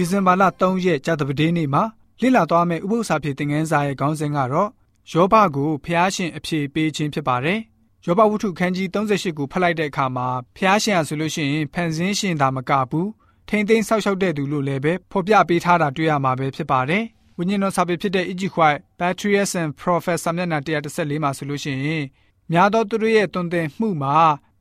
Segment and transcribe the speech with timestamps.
[0.00, 1.82] ဒီဇင်ဘာလ3ရက်ကြာသပတေးနေ့မှာ
[2.20, 4.70] လေ့လာသွားမယ့်ဥပုသ္စာပြေသင်ခန်းစာရဲ့ခေါင်းစဉ်ကတော့
[5.12, 7.58] ယောဘကိုဖျားရှင်အဖြေပေးခြင်းဖြစ်ပါတယ်။
[8.06, 10.26] ယောဘဝုထုခန်းကြီး38ကိုဖတ်လိုက်တဲ့အခါမှာ
[10.56, 13.10] ဖျားရှင်ဟာဆိုလို့ရှိရင်ဖန်ဆင်းရှင်သာမကဘူး
[13.48, 17.04] ထိမ့်သိမ်းဆောက်ရှောက်တဲ့သူလို့လည်းပဲဖော်ပြပေးထားတာတွေ့ရမှာပဲဖြစ်ပါတယ်။
[17.38, 22.04] ဝိညာဉ်တော်စာပေဖြစ်တဲ့ Egypt White Patriarchs and Prophets စာမျက်နှာ114မှာဆိုလို့ရှိရင်
[22.52, 24.16] များသောသူတို့ရဲ့တွင်တင်မှုမှာ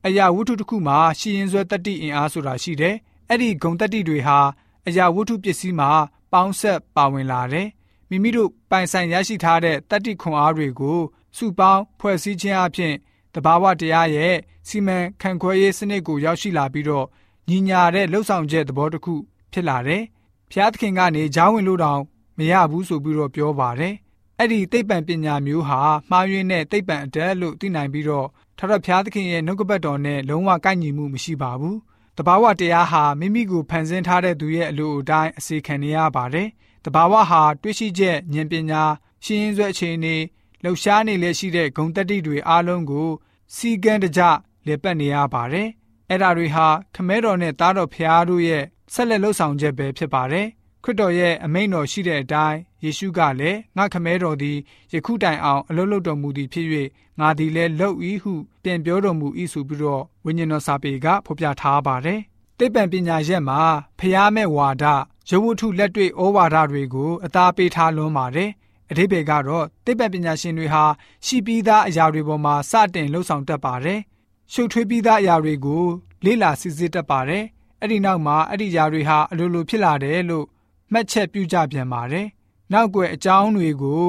[0.06, 2.96] အရာဝတ္ထုတစ်ခုမှာရှည်ရင်ဆွဲတတ္တိအင်အားဆိုတာရှိတယ်။
[3.30, 4.40] အဲ့ဒီဂုံတတ္တိတွေဟာ
[4.88, 5.90] အရာဝတ္ထုပစ္စည်းမှာ
[6.32, 7.68] ပေါင်းဆက်ပါဝင်လာတယ်။
[8.10, 11.00] မိမိတို့ပိုင်ဆိုင်ရရှိထားတဲ့တတ္တိခွန်အားတွေကို
[11.38, 12.94] စုပေါင်းဖွဲ့စည်းခြင်းအပြင်
[13.34, 14.36] တဘာဝတရားရဲ့
[14.68, 17.06] စီမံခန့်ခွဲရေးစနစ်ကိုရောက်ရှိလာပြီးတော့
[17.50, 19.16] ညီညာတဲ့လှုပ်ဆောင်ချက်သဘောတစ်ခု
[19.52, 20.04] ဖြစ်လာတယ်။
[20.52, 22.02] ဖျားသခင်ကနေဂျောင်းဝင်လို့တောင်
[22.38, 23.94] မရဘူးဆိုပြီးတော့ပြောပါတယ်။
[24.40, 25.80] အဲ့ဒီသိပ္ပံပညာမျိုးဟာ
[26.10, 31.78] မှားယွင်းတဲ့သိပ္ပံအတက်လို့သိနိုင်ပြီးတော့ထထဖျားသခင်ရဲ့နှုတ်ကပတ်တော်နဲ့လုံးဝကိုက်ညီမှုမရှိပါဘူး။
[32.20, 36.48] တဘာဝတရားဟာမိမိကိုဖန်ဆင်းထားတဲ့သူရဲ့အလိုအတိုင်းအစီခံနေရပါတယ်။
[36.86, 38.84] တဘာဝဟာတွေးရှိချက်ဉာဏ်ပညာ
[39.26, 40.16] ရှင်းရင်းဆွဲအခြေအနေ
[40.64, 43.10] လှုပ်ရှားနေလေရှိတဲ့ဂုံတက်တိတွေအားလုံးကို
[43.56, 44.22] စီကံတကြ
[44.68, 45.68] လေပတ်နေရပါတယ်။
[46.10, 50.48] အဲ့ဒါတွေဟာခမဲတော်နဲ့သားတော်ဖျားတို့ရဲ့ဆက်လက်လှုပ်ဆောင်ချက်ပဲဖြစ်ပါတယ်။
[50.84, 54.58] ခရစ်တော်ရဲ့အမိန့်တော်ရှိတဲ့အတိုင်းယေရှုကလည်းငါခမဲတော်သည်
[54.94, 56.68] ယခုတိုင်အောင်အလုံးလုံးတော်မူသည်ဖြစ်၍
[57.20, 62.20] ငါသည်လည်းလှုပ်ဤဟုပြန်ပြောတော်မူ၏ဆိုပြီးတော့ဝိညာဉ်တော်စာပေကဖော်ပြထားပါတယ်။
[62.60, 63.60] တိပ္ပံပညာရက်မှာ
[64.00, 64.86] ဖျားမဲ့ဝါဒ
[65.30, 68.50] ရုပ်ဝတ္ထုလက်တွေ့ဩဝါဒတွေကိုအသားပေးထားလွန်းပါတယ်။
[68.92, 70.84] အထိပ္ပယ်ကတော့တိပ္ပံပညာရှင်တွေဟာ
[71.26, 74.00] ရှိပြီးသားအရာတွေပေါ်မှာစတင်လှုပ်ဆောင်တတ်ပါတယ်။
[74.54, 75.86] ရှုပ်ထွေးပြီးသားအရာတွေကို
[76.26, 77.44] လေ့လာစစ်ဆေးတတ်ပါတယ်။
[77.82, 80.46] အဲ့ဒီနောက်မှာအဲ့ဒီအရာတွေဟာအလိုလိုဖြစ်လာတယ်လို့
[80.92, 82.28] မှတ်ချက်ပြုကြပြန်ပါတယ်။
[82.72, 84.06] နောက်ွယ်အကြောင်းတွေကို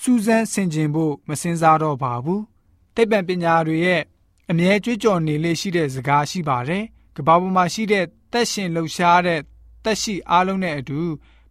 [0.00, 2.40] စူးစမ်းဆင်ခြင်ဖို့မစင်စားတော့ပါဘူး။
[2.94, 4.02] တိပ္ပံပညာတွေရဲ့
[4.50, 6.84] အမြဲကြွေးကြော်နေလေရှိတဲ့စကားရှိပါတယ်။
[7.16, 9.40] ကဘာပေါ်မှာရှိတဲ့တက်ရှင်လှုပ်ရှားတဲ့
[9.84, 11.00] တက်ရှိအားလုံးနဲ့အတူ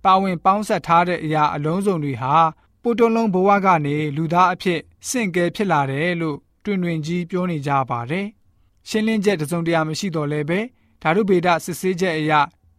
[0.04, 2.36] ပါဝင်ပေါင်းဆက်ထားတဲ့အရာအလုံးစုံတွေဟာ
[2.82, 4.80] ပိုတွလုံးဘဝကနေလူသားအဖြစ်
[5.10, 8.28] စင့်ကဲဖြစ်လာတယ်လို့တွင်တွင်ကြီးပြောနေကြပါတယ်။
[8.90, 10.60] ရှင်းလင်းချက်တစုံတရာမရှိတော့လည်းပဲ
[11.02, 12.34] ဓာတုဗေဒစစ်ဆေးချက်အရ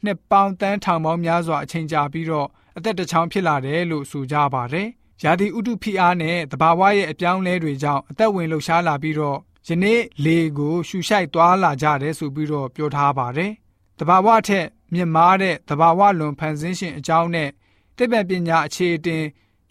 [0.06, 4.88] နှစ်ပေါင်းတန်းထောင်ပေါင်းများစွာအချိန်ကြာပြီးတော့အသက်တစ်ချောင်းဖြစ်လာတယ်လို့ဆိုကြပါတယ်။
[5.22, 13.52] ယာတိဥတုဖိအားနဲ့တဘာဝရဲ့အပြောင်းလဲတွေကြောင့်အသက်ဝင်လှုပ်ရှားလာပြီးတော့ယနေ့လေကိုရှူရှိုက်သွားလာကြတယ်ဆိုပြီးတော့ပြောထားပါတယ်။
[13.98, 17.50] တဘာဝထက်မြင့်မားတဲ့တဘာဝလွန်ဖန်ဆင်းရှင်အကြောင်းနဲ့
[17.96, 19.24] တိပ္ပံပညာအခြေအတင်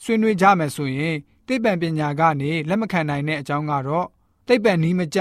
[0.04, 1.16] ဆွေးနွေးကြမယ်ဆိုရင်
[1.48, 4.08] တိပ္ပံပညာကနေလက်မခံနိုင်တဲ့အကြောင်းကတော့
[4.48, 5.20] တိပ္ပံနီးမကျ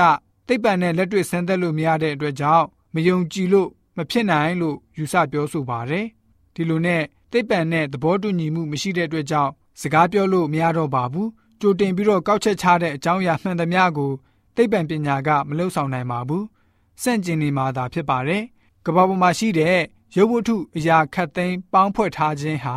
[0.48, 6.06] တိပ္ပံနဲ့လက်တွေ့ဆန်းသက်လို့မရတဲ့အတွက်ကြောင့်မယုံကြည်လို့ မဖြစ်နိုင်လို့ယူဆပြောဆိုပါတယ်။
[6.54, 11.28] ဒီလိုနဲ့တိပ္ပံနဲ့သဘောတူညီမှုမရှိတဲ့အတွက်ကြောင့်စကားပြောလို့မရတော့ပါဘူး။
[11.60, 14.12] ကြိုတင်ပြီးတော့ကောက်ချက်ချတဲ့အကြောင်းအရာမှန်သမျှကို
[14.56, 16.44] တိပ္ပံပညာကမလှုပ်ဆောင်နိုင်ပါဘူး။
[17.02, 18.42] စန့်ကျင်နေမှာသာဖြစ်ပါတယ်။
[18.86, 19.78] ကမ္ဘာပေါ်မှာရှိတဲ့
[20.16, 22.76] ရုပ်ဝတ္ထုအရာခတ်သိမ်းပေါင်းဖွဲ့ထားခြင်းဟာ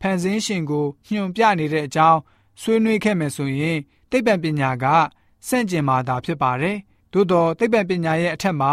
[0.00, 2.20] ဖန်ဆင်းရှင်ကိုညွှန်ပြနေတဲ့အကြောင်း
[2.60, 3.78] ဆွေးနွေးခဲ့မယ်ဆိုရင်
[4.10, 4.84] တိပ္ပံပညာက
[5.48, 6.76] စန့်ကျင်မှာသာဖြစ်ပါတယ်။
[7.12, 8.72] သို့တော့တိပ္ပံပညာရဲ့အထက်မှာ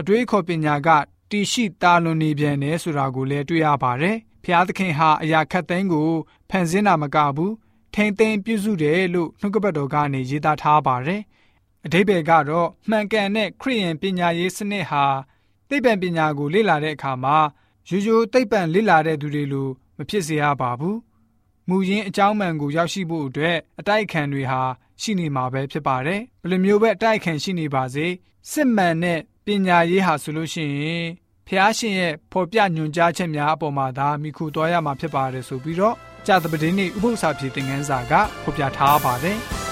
[0.00, 0.88] အတွေးခေါ်ပညာက
[1.34, 6.10] တည်ရှိတာလွန်နေပြန်တယ်ဆိုတာကိုလည်းတွေ့ရပါတယ်။ဖျားသခင်ဟာအရာခတ်သိမ်းကို
[6.50, 7.54] ဖန်ဆင်းတာမကဘူး
[7.94, 11.20] ထိမ့်သိမ်းပြုစုတယ်လို့နှုတ်ကပတ်တော်ကနေရေးသားထားပါတယ်။
[11.86, 15.04] အဓိပ္ပာယ်ကတော့မှန်ကန်တဲ့ခရိယန်ပညာရေးစနစ်ဟာ
[15.68, 17.36] သိပ္ပံပညာကိုလေ့လာတဲ့အခါမှာ
[17.88, 20.96] ရိုးရိုးသိပ္ပံလေ့လာတဲ့သူတွေလိုမဖြစ်စေရပါဘူး။
[21.68, 24.62] မူရင်းအကြောင်းမှန်ကိုရောက်ရှိဖို့အတွက်အတိုက်ခံတွေဟာ
[25.02, 28.06] ရှိနေမှာပဲဖြစ်ပါတယ်။ဘယ်လိုမျိုးပဲအတိုက်ခံရှိနေပါစေ
[28.50, 31.06] စစ်မှန်တဲ့ပညာရေးဟာဆိုလို့ရှိရင်
[31.48, 35.94] ဖះရှင်ရဲ့ဖော်ပြညွှန်ကြားချက်များအပေါ်မှာသာမိခုသွားရမှာဖြစ်ပါတယ်ဆိုပြီးတော့
[36.26, 38.12] ကြာသပတေးနေ့ဥပုသ္စာပြေသင်ခန်းစာက
[38.42, 39.38] ဖော်ပြထားပါတယ်။